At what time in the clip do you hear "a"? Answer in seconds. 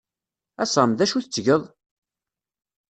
0.63-0.65